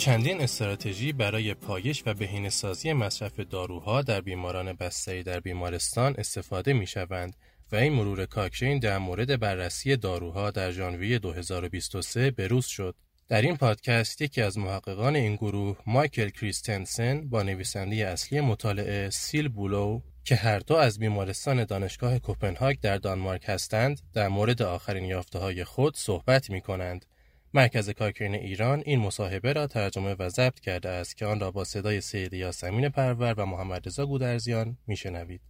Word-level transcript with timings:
چندین 0.00 0.40
استراتژی 0.40 1.12
برای 1.12 1.54
پایش 1.54 2.02
و 2.06 2.14
بهینه‌سازی 2.14 2.92
مصرف 2.92 3.40
داروها 3.40 4.02
در 4.02 4.20
بیماران 4.20 4.72
بستری 4.72 5.22
در 5.22 5.40
بیمارستان 5.40 6.14
استفاده 6.18 6.72
می‌شوند 6.72 7.36
و 7.72 7.76
این 7.76 7.92
مرور 7.92 8.26
کاکرین 8.26 8.78
در 8.78 8.98
مورد 8.98 9.40
بررسی 9.40 9.96
داروها 9.96 10.50
در 10.50 10.70
ژانویه 10.70 11.18
2023 11.18 12.30
بروز 12.30 12.66
شد. 12.66 12.94
در 13.28 13.42
این 13.42 13.56
پادکست 13.56 14.22
یکی 14.22 14.42
از 14.42 14.58
محققان 14.58 15.16
این 15.16 15.36
گروه 15.36 15.78
مایکل 15.86 16.28
کریستنسن 16.28 17.28
با 17.28 17.42
نویسنده 17.42 17.96
اصلی 17.96 18.40
مطالعه 18.40 19.10
سیل 19.10 19.48
بولو 19.48 20.00
که 20.24 20.36
هر 20.36 20.58
دو 20.58 20.74
از 20.74 20.98
بیمارستان 20.98 21.64
دانشگاه 21.64 22.18
کوپنهاگ 22.18 22.76
در 22.80 22.96
دانمارک 22.96 23.44
هستند 23.46 24.00
در 24.12 24.28
مورد 24.28 24.62
آخرین 24.62 25.04
یافته 25.04 25.38
های 25.38 25.64
خود 25.64 25.96
صحبت 25.96 26.50
می 26.50 26.60
کنند. 26.60 27.06
مرکز 27.54 27.90
کاکرین 27.90 28.34
ایران 28.34 28.82
این 28.86 29.00
مصاحبه 29.00 29.52
را 29.52 29.66
ترجمه 29.66 30.14
و 30.18 30.28
ضبط 30.28 30.60
کرده 30.60 30.88
است 30.88 31.16
که 31.16 31.26
آن 31.26 31.40
را 31.40 31.50
با 31.50 31.64
صدای 31.64 32.00
سید 32.00 32.32
یاسمین 32.32 32.88
پرور 32.88 33.34
و 33.36 33.46
محمد 33.46 33.86
رضا 33.86 34.06
گودرزیان 34.06 34.78
میشنوید. 34.86 35.40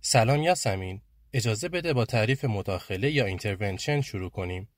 سلام 0.00 0.42
یاسمین 0.42 1.00
اجازه 1.32 1.68
بده 1.68 1.92
با 1.92 2.04
تعریف 2.04 2.44
مداخله 2.44 3.10
یا 3.10 3.24
intervention 3.24 4.00
شروع 4.00 4.30
کنیم. 4.30 4.68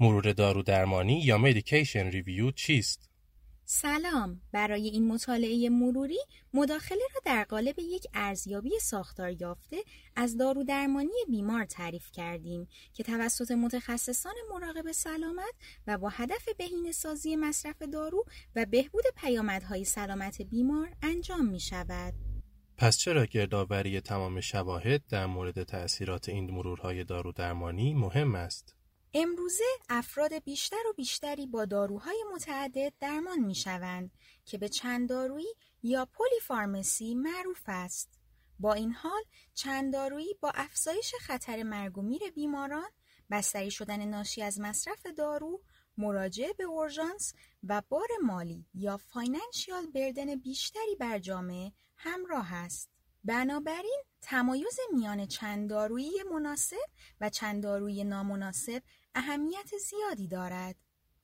مرور 0.00 0.32
دارو 0.32 0.62
درمانی 0.62 1.20
یا 1.20 1.38
medication 1.38 2.06
review 2.06 2.50
چیست؟ 2.50 3.10
سلام 3.74 4.40
برای 4.52 4.88
این 4.88 5.08
مطالعه 5.08 5.68
مروری 5.68 6.18
مداخله 6.54 7.00
را 7.14 7.20
در 7.24 7.44
قالب 7.44 7.78
یک 7.78 8.06
ارزیابی 8.14 8.70
ساختار 8.80 9.42
یافته 9.42 9.76
از 10.16 10.36
دارو 10.36 10.64
درمانی 10.64 11.24
بیمار 11.30 11.64
تعریف 11.64 12.10
کردیم 12.12 12.68
که 12.92 13.02
توسط 13.02 13.50
متخصصان 13.50 14.34
مراقبت 14.50 14.92
سلامت 14.92 15.54
و 15.86 15.98
با 15.98 16.08
هدف 16.08 16.48
بهینه 16.58 16.92
سازی 16.92 17.36
مصرف 17.36 17.82
دارو 17.82 18.24
و 18.56 18.66
بهبود 18.66 19.04
پیامدهای 19.16 19.84
سلامت 19.84 20.42
بیمار 20.42 20.88
انجام 21.02 21.46
می 21.46 21.60
شود. 21.60 22.14
پس 22.76 22.98
چرا 22.98 23.26
گردآوری 23.26 24.00
تمام 24.00 24.40
شواهد 24.40 25.02
در 25.06 25.26
مورد 25.26 25.62
تأثیرات 25.62 26.28
این 26.28 26.50
مرورهای 26.50 27.04
دارو 27.04 27.32
درمانی 27.32 27.94
مهم 27.94 28.34
است؟ 28.34 28.81
امروزه 29.14 29.64
افراد 29.88 30.34
بیشتر 30.34 30.86
و 30.90 30.92
بیشتری 30.92 31.46
با 31.46 31.64
داروهای 31.64 32.24
متعدد 32.34 32.92
درمان 33.00 33.38
می 33.38 33.54
شوند 33.54 34.10
که 34.44 34.58
به 34.58 34.68
چند 34.68 35.08
دارویی 35.08 35.54
یا 35.82 36.04
پلی 36.04 36.40
فارمسی 36.42 37.14
معروف 37.14 37.62
است. 37.66 38.18
با 38.58 38.72
این 38.74 38.92
حال 38.92 39.22
چند 39.54 39.92
دارویی 39.92 40.34
با 40.40 40.52
افزایش 40.54 41.14
خطر 41.20 41.62
مرگ 41.62 41.98
و 41.98 42.02
میر 42.02 42.30
بیماران، 42.34 42.90
بستری 43.30 43.70
شدن 43.70 44.04
ناشی 44.04 44.42
از 44.42 44.60
مصرف 44.60 45.06
دارو، 45.06 45.62
مراجعه 45.98 46.52
به 46.52 46.64
اورژانس 46.64 47.34
و 47.62 47.82
بار 47.88 48.08
مالی 48.22 48.66
یا 48.74 48.96
فاینانشیال 48.96 49.86
بردن 49.86 50.34
بیشتری 50.34 50.96
بر 51.00 51.18
جامعه 51.18 51.72
همراه 51.96 52.54
است. 52.54 52.90
بنابراین 53.24 54.02
تمایز 54.22 54.80
میان 54.92 55.26
چند 55.26 55.70
دارویی 55.70 56.22
مناسب 56.32 56.76
و 57.20 57.30
چند 57.30 57.62
دارویی 57.62 58.04
نامناسب 58.04 58.82
اهمیت 59.14 59.70
زیادی 59.90 60.28
دارد. 60.28 60.76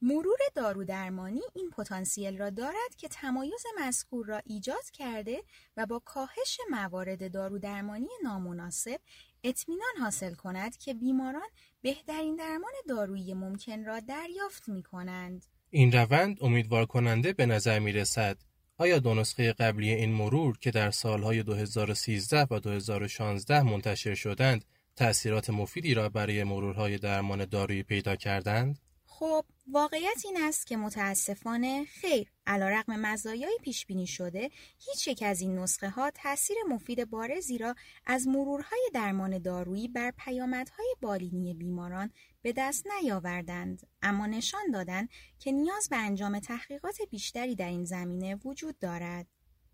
مرور 0.02 0.38
دارو 0.54 0.84
درمانی 0.84 1.40
این 1.54 1.70
پتانسیل 1.70 2.38
را 2.38 2.50
دارد 2.50 2.94
که 2.96 3.08
تمایز 3.08 3.62
مذکور 3.80 4.26
را 4.26 4.40
ایجاد 4.44 4.90
کرده 4.92 5.42
و 5.76 5.86
با 5.86 5.98
کاهش 5.98 6.58
موارد 6.70 7.32
دارو 7.32 7.58
درمانی 7.58 8.08
نامناسب 8.22 9.00
اطمینان 9.44 9.92
حاصل 10.00 10.34
کند 10.34 10.76
که 10.76 10.94
بیماران 10.94 11.48
بهترین 11.82 12.36
درمان 12.36 12.72
دارویی 12.88 13.34
ممکن 13.34 13.84
را 13.84 14.00
دریافت 14.00 14.68
می 14.68 14.82
کنند. 14.82 15.46
این 15.70 15.92
روند 15.92 16.38
امیدوار 16.40 16.86
کننده 16.86 17.32
به 17.32 17.46
نظر 17.46 17.78
می 17.78 17.92
رسد. 17.92 18.38
آیا 18.78 18.98
دو 18.98 19.14
نسخه 19.14 19.52
قبلی 19.52 19.90
این 19.90 20.12
مرور 20.12 20.58
که 20.58 20.70
در 20.70 20.90
سالهای 20.90 21.42
2013 21.42 22.46
و 22.50 22.60
2016 22.60 23.62
منتشر 23.62 24.14
شدند 24.14 24.64
تأثیرات 24.98 25.50
مفیدی 25.50 25.94
را 25.94 26.08
برای 26.08 26.44
مرورهای 26.44 26.98
درمان 26.98 27.44
دارویی 27.44 27.82
پیدا 27.82 28.16
کردند؟ 28.16 28.78
خب 29.06 29.44
واقعیت 29.66 30.22
این 30.24 30.36
است 30.42 30.66
که 30.66 30.76
متاسفانه 30.76 31.84
خیر 31.84 32.30
علیرغم 32.46 33.00
مزایای 33.00 33.58
پیش 33.62 33.86
بینی 33.86 34.06
شده 34.06 34.50
هیچ 34.78 35.08
یک 35.08 35.22
از 35.22 35.40
این 35.40 35.58
نسخه 35.58 35.90
ها 35.90 36.10
تاثیر 36.10 36.56
مفید 36.68 37.10
بارزی 37.10 37.58
را 37.58 37.74
از 38.06 38.28
مرورهای 38.28 38.90
درمان 38.94 39.38
دارویی 39.38 39.88
بر 39.88 40.12
پیامدهای 40.18 40.94
بالینی 41.00 41.54
بیماران 41.54 42.10
به 42.42 42.52
دست 42.56 42.86
نیاوردند 43.00 43.86
اما 44.02 44.26
نشان 44.26 44.70
دادند 44.72 45.08
که 45.38 45.52
نیاز 45.52 45.88
به 45.88 45.96
انجام 45.96 46.38
تحقیقات 46.38 46.96
بیشتری 47.10 47.54
در 47.54 47.68
این 47.68 47.84
زمینه 47.84 48.34
وجود 48.44 48.78
دارد 48.78 49.26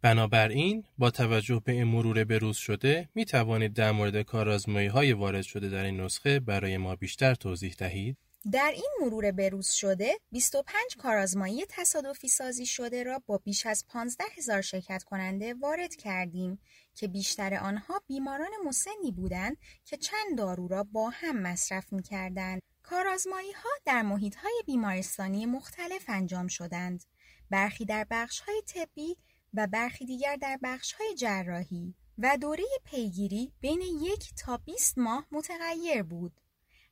بنابراین 0.05 0.85
با 0.99 1.11
توجه 1.11 1.63
به 1.65 1.85
مرور 1.85 2.25
بروز 2.25 2.57
شده 2.57 3.09
می 3.15 3.25
توانید 3.25 3.73
در 3.73 3.93
مورد 3.93 4.23
کارآزمایی 4.23 4.89
های 4.89 5.13
وارد 5.13 5.43
شده 5.43 5.69
در 5.69 5.85
این 5.85 6.01
نسخه 6.01 6.41
برای 6.41 6.77
ما 6.77 6.97
بیشتر 6.97 7.35
توضیح 7.35 7.75
دهید؟ 7.79 8.17
در 8.53 8.73
این 8.75 8.91
مرور 9.01 9.33
بروز 9.33 9.69
شده 9.69 10.13
25 10.33 10.97
کارآزمایی 10.99 11.65
تصادفی 11.69 12.29
سازی 12.29 12.67
شده 12.67 13.03
را 13.03 13.23
با 13.27 13.39
بیش 13.39 13.67
از 13.67 13.85
15 13.89 14.25
هزار 14.37 14.61
شرکت 14.61 15.03
کننده 15.03 15.55
وارد 15.55 15.97
کردیم 15.97 16.59
که 16.95 17.09
بیشتر 17.09 17.55
آنها 17.55 18.03
بیماران 18.07 18.51
مسنی 18.65 19.13
بودند 19.13 19.57
که 19.85 19.97
چند 19.97 20.39
دارو 20.39 20.69
را 20.69 20.87
با 20.93 21.11
هم 21.11 21.43
مصرف 21.43 21.93
می 21.93 22.03
کردند. 22.03 22.63
کارآزمایی 22.83 23.53
ها 23.53 23.71
در 23.85 24.03
محیط 24.03 24.37
های 24.37 24.63
بیمارستانی 24.67 25.47
مختلف 25.47 26.05
انجام 26.09 26.47
شدند. 26.47 27.05
برخی 27.51 27.85
در 27.85 28.07
بخش 28.11 28.41
های 28.41 28.63
طبی 28.67 29.17
و 29.55 29.67
برخی 29.67 30.05
دیگر 30.05 30.37
در 30.37 30.59
بخش 30.63 30.93
های 30.93 31.15
جراحی 31.15 31.95
و 32.19 32.37
دوره 32.41 32.65
پیگیری 32.85 33.53
بین 33.61 33.81
یک 33.81 34.35
تا 34.35 34.57
20 34.57 34.99
ماه 34.99 35.27
متغیر 35.33 36.03
بود. 36.03 36.41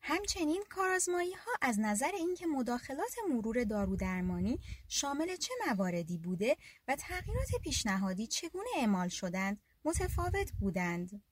همچنین 0.03 0.65
کارازمایی 0.71 1.33
ها 1.33 1.53
از 1.63 1.81
نظر 1.81 2.11
اینکه 2.15 2.47
مداخلات 2.47 3.15
مرور 3.31 3.65
دارو 3.65 3.97
درمانی 3.97 4.59
شامل 4.89 5.37
چه 5.37 5.55
مواردی 5.67 6.19
بوده 6.19 6.57
و 6.89 6.97
تغییرات 6.97 7.49
پیشنهادی 7.63 8.27
چگونه 8.27 8.69
اعمال 8.77 9.09
شدند 9.09 9.61
متفاوت 9.85 10.53
بودند. 10.61 11.23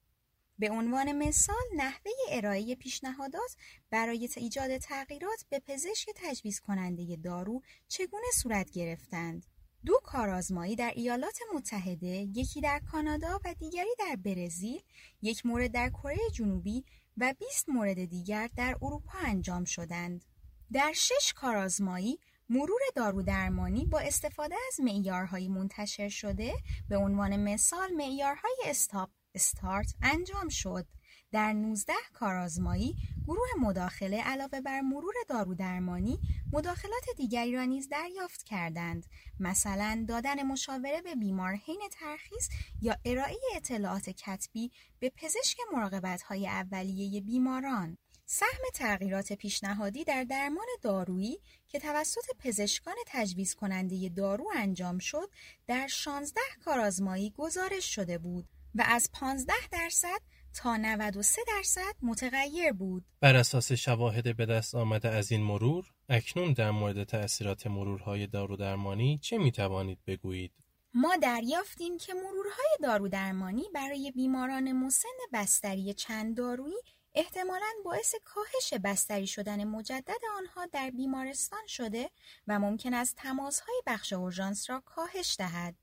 به 0.58 0.70
عنوان 0.70 1.12
مثال 1.12 1.64
نحوه 1.76 2.12
ارائه 2.30 2.74
پیشنهادات 2.74 3.56
برای 3.90 4.28
ایجاد 4.36 4.78
تغییرات 4.78 5.44
به 5.48 5.58
پزشک 5.58 6.08
تجویز 6.16 6.60
کننده 6.60 7.16
دارو 7.16 7.62
چگونه 7.88 8.26
صورت 8.34 8.70
گرفتند. 8.70 9.46
دو 9.86 10.00
کارآزمایی 10.04 10.76
در 10.76 10.92
ایالات 10.96 11.38
متحده، 11.54 12.28
یکی 12.34 12.60
در 12.60 12.78
کانادا 12.92 13.40
و 13.44 13.54
دیگری 13.58 13.94
در 13.98 14.16
برزیل، 14.16 14.82
یک 15.22 15.46
مورد 15.46 15.72
در 15.72 15.88
کره 15.88 16.30
جنوبی 16.32 16.84
و 17.16 17.34
20 17.38 17.68
مورد 17.68 18.04
دیگر 18.04 18.50
در 18.56 18.76
اروپا 18.82 19.18
انجام 19.18 19.64
شدند. 19.64 20.24
در 20.72 20.92
شش 20.92 21.32
کارآزمایی 21.36 22.18
مرور 22.48 22.80
دارو 22.96 23.22
درمانی 23.22 23.86
با 23.86 23.98
استفاده 23.98 24.54
از 24.68 24.80
معیارهای 24.80 25.48
منتشر 25.48 26.08
شده 26.08 26.54
به 26.88 26.96
عنوان 26.96 27.36
مثال 27.36 27.92
معیارهای 27.92 28.56
استاپ 28.64 29.10
استارت 29.34 29.94
انجام 30.02 30.48
شد. 30.48 30.86
در 31.32 31.52
19 31.52 31.92
کارآزمایی 32.12 32.96
گروه 33.26 33.48
مداخله 33.60 34.22
علاوه 34.22 34.60
بر 34.60 34.80
مرور 34.80 35.14
دارو 35.28 35.54
درمانی 35.54 36.20
مداخلات 36.52 37.04
دیگری 37.16 37.52
را 37.52 37.64
نیز 37.64 37.88
دریافت 37.88 38.42
کردند. 38.42 39.06
مثلا 39.40 40.04
دادن 40.08 40.42
مشاوره 40.42 41.02
به 41.02 41.14
بیمار 41.14 41.54
حین 41.54 41.80
ترخیص 41.92 42.48
یا 42.82 42.96
ارائه 43.04 43.38
اطلاعات 43.56 44.10
کتبی 44.10 44.70
به 44.98 45.12
پزشک 45.16 45.58
مراقبت 45.72 46.22
های 46.22 46.48
اولیه 46.48 47.20
بیماران. 47.20 47.98
سهم 48.26 48.62
تغییرات 48.74 49.32
پیشنهادی 49.32 50.04
در 50.04 50.24
درمان 50.24 50.66
دارویی 50.82 51.38
که 51.68 51.78
توسط 51.78 52.24
پزشکان 52.38 52.94
تجویز 53.06 53.54
کننده 53.54 54.08
دارو 54.08 54.50
انجام 54.54 54.98
شد 54.98 55.30
در 55.66 55.86
16 55.86 56.40
کارآزمایی 56.64 57.30
گزارش 57.30 57.94
شده 57.94 58.18
بود 58.18 58.48
و 58.74 58.84
از 58.86 59.10
15 59.12 59.52
درصد 59.72 60.20
تا 60.54 60.76
93 60.76 61.42
درصد 61.46 61.94
متغیر 62.02 62.72
بود. 62.72 63.04
بر 63.20 63.36
اساس 63.36 63.72
شواهد 63.72 64.36
به 64.36 64.46
دست 64.46 64.74
آمده 64.74 65.08
از 65.08 65.32
این 65.32 65.42
مرور، 65.42 65.84
اکنون 66.08 66.52
در 66.52 66.70
مورد 66.70 67.04
تأثیرات 67.04 67.66
مرورهای 67.66 68.26
دارودرمانی 68.26 69.18
چه 69.18 69.38
می 69.38 69.52
توانید 69.52 69.98
بگویید؟ 70.06 70.52
ما 70.94 71.16
دریافتیم 71.16 71.98
که 71.98 72.14
مرورهای 72.14 72.76
دارودرمانی 72.82 73.64
برای 73.74 74.10
بیماران 74.10 74.72
مسن 74.72 75.08
بستری 75.32 75.94
چند 75.94 76.36
دارویی 76.36 76.82
احتمالاً 77.14 77.72
باعث 77.84 78.14
کاهش 78.24 78.74
بستری 78.84 79.26
شدن 79.26 79.64
مجدد 79.64 80.20
آنها 80.38 80.66
در 80.66 80.90
بیمارستان 80.90 81.66
شده 81.66 82.10
و 82.46 82.58
ممکن 82.58 82.94
است 82.94 83.16
تماسهای 83.16 83.82
بخش 83.86 84.12
اورژانس 84.12 84.70
را 84.70 84.82
کاهش 84.86 85.36
دهد. 85.38 85.74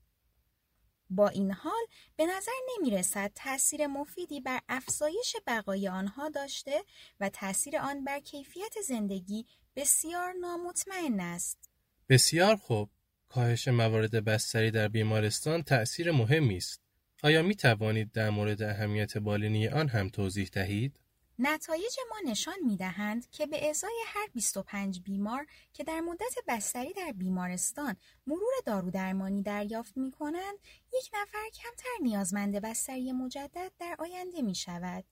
با 1.10 1.28
این 1.28 1.52
حال 1.52 1.82
به 2.16 2.26
نظر 2.26 2.52
نمی 2.70 2.90
رسد 2.90 3.32
تأثیر 3.34 3.86
مفیدی 3.86 4.40
بر 4.40 4.60
افزایش 4.68 5.36
بقای 5.46 5.88
آنها 5.88 6.28
داشته 6.28 6.84
و 7.20 7.28
تأثیر 7.28 7.78
آن 7.78 8.04
بر 8.04 8.20
کیفیت 8.20 8.74
زندگی 8.88 9.46
بسیار 9.76 10.32
نامطمئن 10.32 11.20
است. 11.20 11.70
بسیار 12.08 12.56
خوب. 12.56 12.90
کاهش 13.28 13.68
موارد 13.68 14.24
بستری 14.24 14.70
در 14.70 14.88
بیمارستان 14.88 15.62
تأثیر 15.62 16.10
مهمی 16.10 16.56
است. 16.56 16.80
آیا 17.22 17.42
می 17.42 17.54
توانید 17.54 18.12
در 18.12 18.30
مورد 18.30 18.62
اهمیت 18.62 19.18
بالینی 19.18 19.68
آن 19.68 19.88
هم 19.88 20.08
توضیح 20.08 20.48
دهید؟ 20.52 21.00
نتایج 21.40 21.96
ما 22.10 22.30
نشان 22.30 22.54
می 22.64 22.76
دهند 22.76 23.30
که 23.30 23.46
به 23.46 23.70
ازای 23.70 24.04
هر 24.06 24.28
25 24.34 25.00
بیمار 25.00 25.46
که 25.72 25.84
در 25.84 26.00
مدت 26.00 26.34
بستری 26.48 26.92
در 26.92 27.12
بیمارستان 27.12 27.96
مرور 28.26 28.52
دارودرمانی 28.66 29.42
دریافت 29.42 29.96
می 29.96 30.10
کنند، 30.10 30.58
یک 30.94 31.10
نفر 31.14 31.48
کمتر 31.54 31.88
نیازمند 32.02 32.56
بستری 32.56 33.12
مجدد 33.12 33.72
در 33.78 33.96
آینده 33.98 34.42
می 34.42 34.54
شود. 34.54 35.04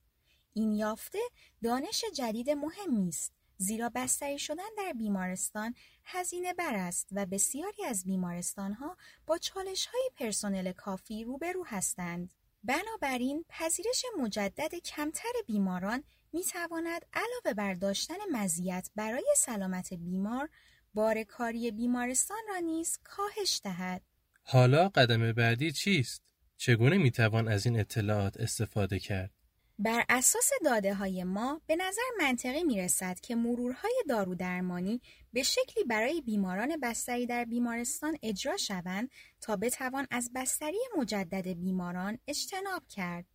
این 0.53 0.71
یافته 0.71 1.19
دانش 1.63 2.05
جدید 2.15 2.49
مهمی 2.49 3.09
است 3.09 3.33
زیرا 3.57 3.91
بستری 3.95 4.39
شدن 4.39 4.69
در 4.77 4.93
بیمارستان 4.93 5.75
هزینه 6.03 6.53
بر 6.53 6.75
است 6.75 7.07
و 7.11 7.25
بسیاری 7.25 7.85
از 7.85 8.03
بیمارستانها 8.03 8.97
با 9.27 9.37
چالش 9.37 9.85
های 9.85 10.09
پرسنل 10.15 10.71
کافی 10.71 11.23
روبرو 11.23 11.65
هستند. 11.65 12.33
بنابراین 12.67 13.45
پذیرش 13.49 14.05
مجدد 14.19 14.75
کمتر 14.75 15.29
بیماران 15.47 16.03
می 16.33 16.43
تواند 16.43 17.05
علاوه 17.13 17.53
بر 17.57 17.73
داشتن 17.73 18.15
مزیت 18.31 18.89
برای 18.95 19.25
سلامت 19.37 19.93
بیمار 19.93 20.49
بار 20.93 21.23
کاری 21.23 21.71
بیمارستان 21.71 22.37
را 22.49 22.57
نیز 22.57 22.99
کاهش 23.03 23.61
دهد. 23.63 24.01
حالا 24.43 24.89
قدم 24.89 25.31
بعدی 25.31 25.71
چیست؟ 25.71 26.21
چگونه 26.57 26.97
می 26.97 27.11
توان 27.11 27.47
از 27.47 27.65
این 27.65 27.79
اطلاعات 27.79 28.37
استفاده 28.37 28.99
کرد؟ 28.99 29.31
بر 29.79 30.05
اساس 30.09 30.49
داده 30.65 30.93
های 30.93 31.23
ما 31.23 31.61
به 31.67 31.75
نظر 31.75 32.01
منطقی 32.19 32.63
می 32.63 32.81
رسد 32.81 33.19
که 33.19 33.35
مرورهای 33.35 34.03
دارودرمانی 34.09 35.01
به 35.33 35.43
شکلی 35.43 35.83
برای 35.83 36.21
بیماران 36.21 36.77
بستری 36.83 37.25
در 37.25 37.45
بیمارستان 37.45 38.17
اجرا 38.23 38.57
شوند 38.57 39.09
تا 39.41 39.55
بتوان 39.55 40.07
از 40.11 40.31
بستری 40.35 40.79
مجدد 40.97 41.47
بیماران 41.47 42.19
اجتناب 42.27 42.87
کرد. 42.89 43.25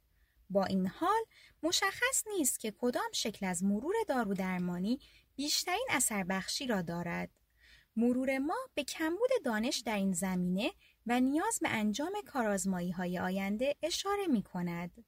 با 0.50 0.64
این 0.64 0.86
حال 0.86 1.20
مشخص 1.62 2.24
نیست 2.38 2.60
که 2.60 2.74
کدام 2.78 3.12
شکل 3.12 3.46
از 3.46 3.64
مرور 3.64 3.94
دارودرمانی 4.08 4.98
بیشترین 5.36 5.86
اثر 5.90 6.24
بخشی 6.24 6.66
را 6.66 6.82
دارد. 6.82 7.30
مرور 7.96 8.38
ما 8.38 8.56
به 8.74 8.84
کمبود 8.84 9.30
دانش 9.44 9.78
در 9.78 9.96
این 9.96 10.12
زمینه 10.12 10.72
و 11.06 11.20
نیاز 11.20 11.58
به 11.62 11.68
انجام 11.68 12.12
کارازمایی 12.26 12.90
های 12.90 13.18
آینده 13.18 13.76
اشاره 13.82 14.26
می 14.26 14.42
کند. 14.42 15.04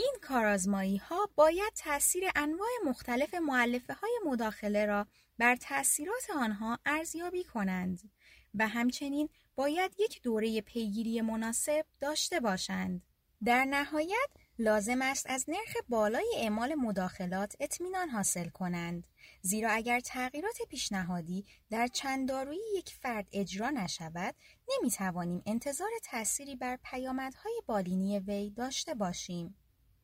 این 0.00 0.14
کارازمایی 0.22 0.96
ها 0.96 1.30
باید 1.34 1.72
تأثیر 1.76 2.24
انواع 2.36 2.68
مختلف 2.86 3.34
معلفه 3.34 3.94
های 3.94 4.20
مداخله 4.26 4.86
را 4.86 5.06
بر 5.38 5.56
تأثیرات 5.56 6.30
آنها 6.36 6.78
ارزیابی 6.86 7.44
کنند 7.44 8.10
و 8.54 8.68
همچنین 8.68 9.28
باید 9.56 9.92
یک 9.98 10.22
دوره 10.22 10.60
پیگیری 10.60 11.20
مناسب 11.20 11.84
داشته 12.00 12.40
باشند. 12.40 13.02
در 13.44 13.64
نهایت 13.64 14.28
لازم 14.58 15.02
است 15.02 15.30
از 15.30 15.44
نرخ 15.48 15.76
بالای 15.88 16.34
اعمال 16.36 16.74
مداخلات 16.74 17.56
اطمینان 17.60 18.08
حاصل 18.08 18.48
کنند 18.48 19.06
زیرا 19.42 19.70
اگر 19.70 20.00
تغییرات 20.00 20.58
پیشنهادی 20.68 21.44
در 21.70 21.86
چند 21.86 22.28
دارویی 22.28 22.60
یک 22.76 22.94
فرد 23.02 23.28
اجرا 23.32 23.70
نشود 23.70 24.34
نمی 24.68 24.90
توانیم 24.90 25.42
انتظار 25.46 25.90
تأثیری 26.02 26.56
بر 26.56 26.78
پیامدهای 26.84 27.62
بالینی 27.66 28.18
وی 28.18 28.50
داشته 28.50 28.94
باشیم 28.94 29.56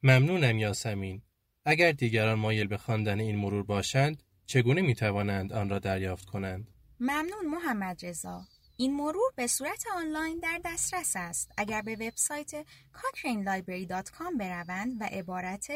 ممنونم 0.07 0.59
یاسمین. 0.59 1.23
اگر 1.65 1.93
دیگران 1.93 2.39
مایل 2.39 2.67
به 2.67 2.77
خواندن 2.77 3.21
این 3.21 3.37
مرور 3.37 3.63
باشند 3.63 4.23
چگونه 4.47 4.83
می 4.83 4.95
توانند 4.95 5.53
آن 5.53 5.69
را 5.69 5.79
دریافت 5.79 6.25
کنند؟ 6.25 6.69
ممنون 7.01 7.47
محمد 7.47 8.07
رضا. 8.07 8.45
این 8.77 8.97
مرور 8.97 9.33
به 9.37 9.47
صورت 9.47 9.85
آنلاین 9.97 10.39
در 10.39 10.61
دسترس 10.65 11.13
است. 11.17 11.53
اگر 11.57 11.83
به 11.83 11.93
وبسایت 11.93 12.67
cochranelibrary.com 12.95 14.39
بروند 14.39 15.01
و 15.01 15.05
عبارت 15.05 15.67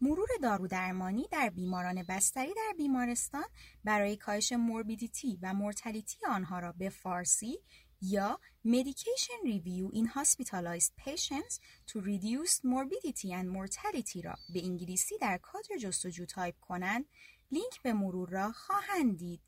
مرور 0.00 0.28
دارودرمانی 0.42 1.28
در 1.32 1.50
بیماران 1.50 2.02
بستری 2.08 2.54
در 2.54 2.74
بیمارستان 2.76 3.44
برای 3.84 4.16
کاهش 4.16 4.52
موربیدیتی 4.52 5.38
و 5.42 5.54
مورتالیتی 5.54 6.18
آنها 6.28 6.58
را 6.58 6.72
به 6.72 6.88
فارسی 6.88 7.58
یا 8.02 8.38
Medication 8.64 9.40
Review 9.44 9.90
in 9.92 10.06
Hospitalized 10.06 10.92
Patients 11.06 11.60
to 11.86 12.00
Reduce 12.00 12.54
Morbidity 12.64 13.32
and 13.32 13.48
Mortality 13.48 14.22
را 14.24 14.34
به 14.54 14.64
انگلیسی 14.64 15.18
در 15.18 15.38
کادر 15.38 15.76
جستجو 15.80 16.26
تایپ 16.26 16.54
کنند 16.60 17.04
لینک 17.50 17.82
به 17.82 17.92
مرور 17.92 18.28
را 18.28 18.52
خواهند 18.52 19.18
دید. 19.18 19.40